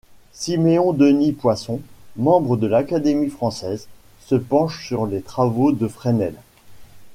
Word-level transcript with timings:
Siméon 0.31 0.93
Denis 0.93 1.31
Poisson, 1.31 1.79
membre 2.15 2.57
de 2.57 2.65
l'académie 2.65 3.29
française, 3.29 3.87
se 4.25 4.33
penche 4.33 4.83
sur 4.87 5.05
les 5.05 5.21
travaux 5.21 5.71
de 5.71 5.87
Fresnel. 5.87 6.33